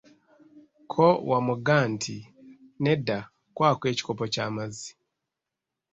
Kko 0.83 1.07
Wamugga 1.29 1.77
nti, 1.93 2.17
"nedda 2.83 3.19
kwako 3.55 3.85
ekikopo 3.91 4.23
kyamazzi." 4.33 4.89